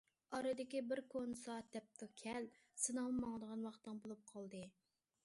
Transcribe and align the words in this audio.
ئارىدىكى 0.35 0.79
بىر 0.91 1.01
كونا 1.15 1.35
سائەت 1.41 1.69
دەپتۇ:- 1.75 2.07
كەل، 2.23 2.49
سېنىڭمۇ 2.85 3.15
ماڭىدىغان 3.27 3.63
ۋاقتىڭ 3.69 4.03
بولۇپ 4.07 4.25
قالدى. 4.33 4.65